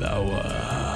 [0.00, 0.95] lawan.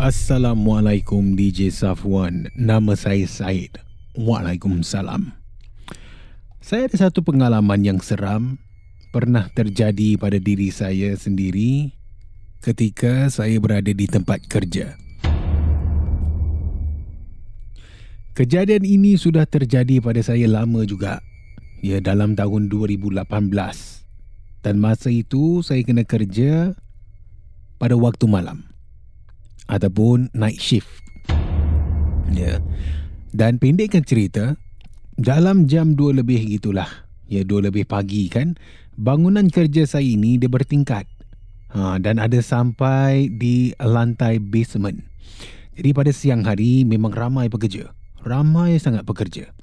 [0.00, 2.48] Assalamualaikum DJ Safwan.
[2.56, 3.84] Nama saya Said.
[4.16, 5.36] Waalaikumsalam.
[6.56, 8.56] Saya ada satu pengalaman yang seram.
[9.12, 11.92] Pernah terjadi pada diri saya sendiri
[12.64, 14.96] Ketika saya berada di tempat kerja.
[18.32, 21.20] Kejadian ini sudah terjadi pada saya lama juga.
[21.84, 23.28] Ya dalam tahun 2018
[24.64, 26.72] Dan masa itu saya kena kerja
[27.76, 28.69] pada waktu malam
[29.70, 30.90] ataupun night shift.
[32.34, 32.58] Ya.
[33.30, 34.58] Dan pendekkan cerita,
[35.14, 36.90] dalam jam 2 lebih gitulah,
[37.30, 38.58] ya 2 lebih pagi kan,
[38.98, 41.06] bangunan kerja saya ini dia bertingkat.
[41.70, 45.06] Ha, dan ada sampai di lantai basement.
[45.78, 47.94] Jadi pada siang hari memang ramai pekerja.
[48.26, 49.54] Ramai sangat pekerja.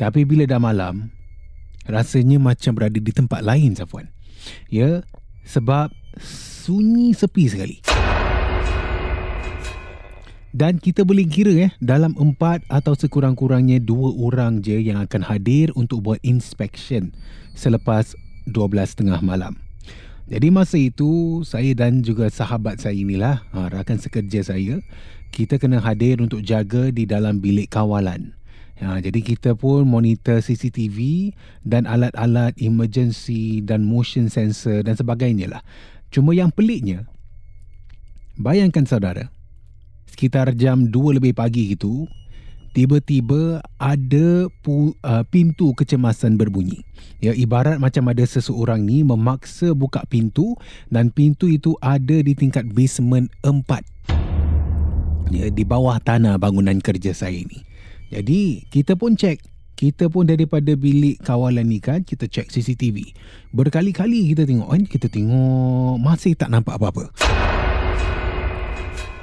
[0.00, 1.12] Tapi bila dah malam,
[1.84, 4.08] rasanya macam berada di tempat lain Safwan.
[4.72, 5.04] Ya,
[5.44, 5.92] sebab
[6.64, 7.99] sunyi sepi sekali.
[10.50, 15.70] Dan kita boleh kira eh dalam empat atau sekurang-kurangnya dua orang je yang akan hadir
[15.78, 17.14] untuk buat inspection
[17.54, 18.18] selepas
[18.50, 19.54] 12 tengah malam.
[20.26, 24.78] Jadi masa itu saya dan juga sahabat saya inilah ha, rakan sekerja saya
[25.30, 28.34] kita kena hadir untuk jaga di dalam bilik kawalan.
[28.82, 31.30] Ha, jadi kita pun monitor CCTV
[31.62, 35.62] dan alat-alat emergency dan motion sensor dan sebagainya lah.
[36.10, 37.06] Cuma yang peliknya,
[38.34, 39.30] bayangkan saudara,
[40.20, 42.04] sekitar jam 2 lebih pagi gitu,
[42.76, 46.84] tiba-tiba ada pu, uh, pintu kecemasan berbunyi.
[47.24, 50.60] Ya ibarat macam ada seseorang ni memaksa buka pintu
[50.92, 53.80] dan pintu itu ada di tingkat basement 4.
[55.32, 57.64] Ya di bawah tanah bangunan kerja saya ini.
[58.12, 59.40] Jadi kita pun cek
[59.72, 63.16] kita pun daripada bilik kawalan ni kan kita cek CCTV.
[63.56, 67.08] Berkali-kali kita tengok kan kita tengok masih tak nampak apa-apa.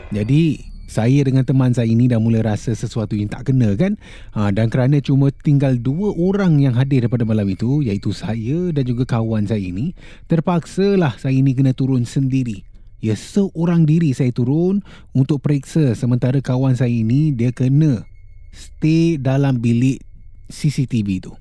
[0.09, 3.99] Jadi saya dengan teman saya ini dah mula rasa sesuatu yang tak kena kan?
[4.33, 8.87] Ha, dan kerana cuma tinggal dua orang yang hadir pada malam itu iaitu saya dan
[8.87, 9.91] juga kawan saya ini
[10.31, 12.63] terpaksalah saya ini kena turun sendiri.
[12.97, 14.81] Ya seorang diri saya turun
[15.13, 18.07] untuk periksa sementara kawan saya ini dia kena
[18.49, 20.01] stay dalam bilik
[20.49, 21.35] CCTV tu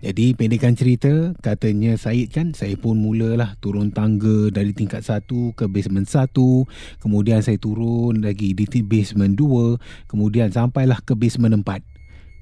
[0.00, 5.68] jadi pendekkan cerita, katanya Syed kan, saya pun mulalah turun tangga dari tingkat satu ke
[5.68, 6.64] basement satu.
[7.04, 9.76] Kemudian saya turun lagi di basement dua.
[10.08, 11.84] Kemudian sampailah ke basement empat.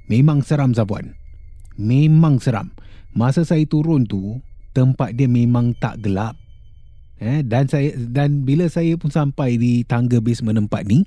[0.07, 1.19] Memang seram Zabuan.
[1.75, 2.71] Memang seram.
[3.11, 4.39] Masa saya turun tu,
[4.71, 6.39] tempat dia memang tak gelap.
[7.19, 11.03] Eh, dan saya dan bila saya pun sampai di tangga basement empat ni,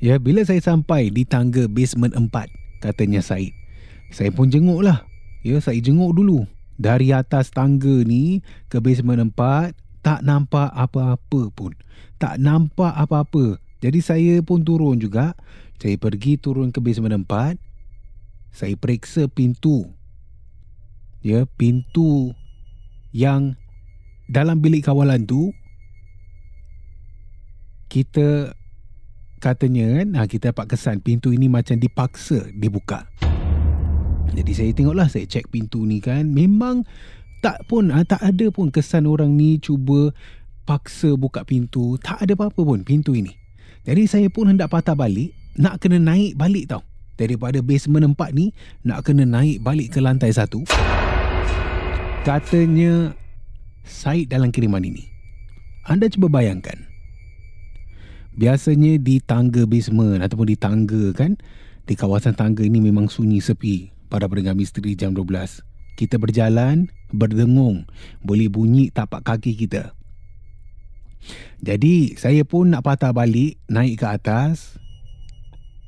[0.00, 2.48] Ya, bila saya sampai di tangga basement 4,
[2.80, 3.52] katanya Said.
[4.08, 5.04] Saya pun jenguk lah.
[5.44, 6.48] Ya, saya jenguk dulu.
[6.80, 8.40] Dari atas tangga ni
[8.72, 11.76] ke basement 4, tak nampak apa-apa pun.
[12.16, 13.60] Tak nampak apa-apa.
[13.84, 15.36] Jadi saya pun turun juga.
[15.76, 17.60] Saya pergi turun ke basement 4.
[18.56, 19.84] Saya periksa pintu.
[21.20, 22.32] Ya, pintu
[23.12, 23.52] yang
[24.32, 25.52] dalam bilik kawalan tu
[27.92, 28.56] kita
[29.40, 33.08] katanya kan ha, kita dapat kesan pintu ini macam dipaksa dibuka.
[34.30, 36.86] Jadi saya tengoklah saya cek pintu ni kan memang
[37.40, 40.12] tak pun ha, tak ada pun kesan orang ni cuba
[40.68, 43.34] paksa buka pintu, tak ada apa-apa pun pintu ini.
[43.82, 46.84] Jadi saya pun hendak patah balik, nak kena naik balik tau.
[47.18, 48.52] Daripada basement empat ni,
[48.86, 50.62] nak kena naik balik ke lantai satu.
[52.22, 53.16] Katanya
[53.82, 55.08] Said dalam kiriman ini.
[55.88, 56.89] Anda cuba bayangkan.
[58.40, 61.36] Biasanya di tangga basement ataupun di tangga kan,
[61.84, 65.60] di kawasan tangga ini memang sunyi sepi pada pendengar misteri jam 12.
[66.00, 67.84] Kita berjalan, berdengung,
[68.24, 69.92] boleh bunyi tapak kaki kita.
[71.60, 74.80] Jadi, saya pun nak patah balik, naik ke atas.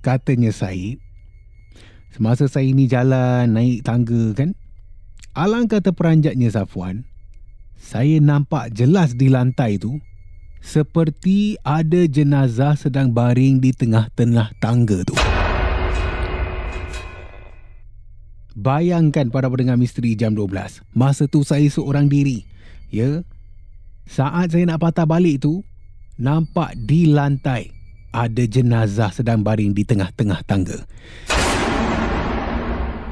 [0.05, 1.01] Katanya Said,
[2.13, 4.53] semasa saya ini jalan, naik tangga kan,
[5.33, 7.09] alangkah terperanjatnya Safwan,
[7.81, 9.97] saya nampak jelas di lantai tu
[10.63, 15.19] seperti ada jenazah sedang baring di tengah-tengah tangga tu.
[18.55, 20.87] Bayangkan para pendengar misteri jam 12.
[20.95, 22.47] Masa tu saya seorang diri.
[22.95, 23.27] Ya.
[24.07, 25.67] Saat saya nak patah balik tu,
[26.15, 27.75] nampak di lantai
[28.13, 30.85] ada jenazah sedang baring di tengah-tengah tangga.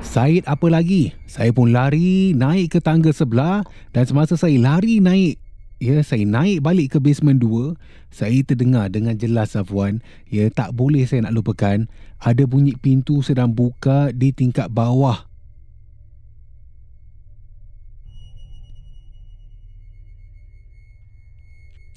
[0.05, 1.17] Said apa lagi?
[1.25, 3.64] Saya pun lari naik ke tangga sebelah
[3.97, 5.39] dan semasa saya lari naik,
[5.81, 7.75] ya saya naik balik ke basement 2,
[8.12, 11.88] saya terdengar dengan jelas Afwan, ya tak boleh saya nak lupakan,
[12.21, 15.27] ada bunyi pintu sedang buka di tingkat bawah.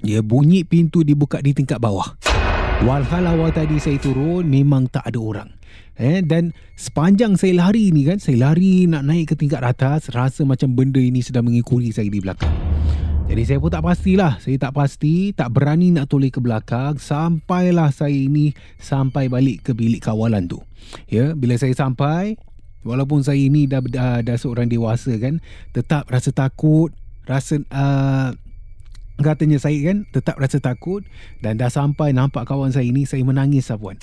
[0.03, 2.19] Ya bunyi pintu dibuka di tingkat bawah.
[2.83, 5.49] Walhal awal tadi saya turun memang tak ada orang.
[5.95, 10.43] Eh, dan sepanjang saya lari ni kan, saya lari nak naik ke tingkat atas, rasa
[10.43, 12.62] macam benda ini sedang mengikuti saya di belakang.
[13.33, 17.89] Jadi saya pun tak pastilah, saya tak pasti, tak berani nak toleh ke belakang sampailah
[17.89, 20.61] saya ini sampai balik ke bilik kawalan tu.
[21.09, 22.37] Ya, bila saya sampai,
[22.85, 25.41] walaupun saya ini dah dah, dah seorang dewasa kan,
[25.73, 26.93] tetap rasa takut,
[27.25, 28.37] rasa uh,
[29.17, 31.01] katanya saya kan tetap rasa takut
[31.41, 33.97] dan dah sampai nampak kawan saya ini saya menangis Sapuan.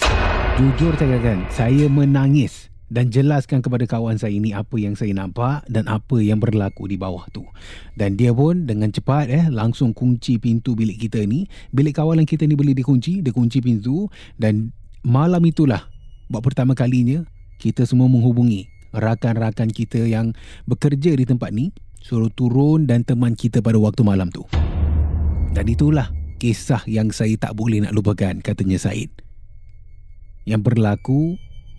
[0.59, 5.63] Jujur saya katakan, saya menangis dan jelaskan kepada kawan saya ini apa yang saya nampak
[5.71, 7.47] dan apa yang berlaku di bawah tu.
[7.95, 11.47] Dan dia pun dengan cepat eh langsung kunci pintu bilik kita ni.
[11.71, 14.75] Bilik kawalan kita ni boleh dikunci, dia kunci pintu dan
[15.07, 15.87] malam itulah
[16.27, 17.23] buat pertama kalinya
[17.63, 20.35] kita semua menghubungi rakan-rakan kita yang
[20.67, 21.71] bekerja di tempat ni
[22.03, 24.43] suruh turun dan teman kita pada waktu malam tu.
[25.55, 26.11] Dan itulah
[26.43, 29.11] kisah yang saya tak boleh nak lupakan katanya Said
[30.49, 31.37] yang berlaku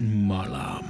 [0.00, 0.84] malam.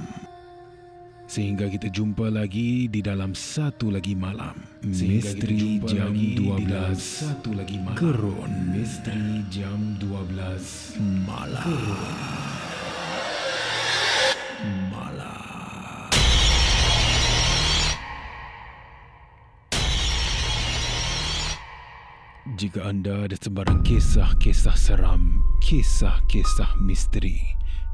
[1.27, 4.55] Sehingga kita jumpa lagi di dalam satu lagi malam.
[4.79, 7.99] Misteri jam 12 satu lagi malam.
[7.99, 8.51] Kerun.
[8.71, 10.95] Misteri jam 12
[11.27, 11.67] malam.
[14.87, 15.35] Malam.
[22.57, 27.37] Jika anda ada sebarang kisah-kisah seram, kisah-kisah misteri,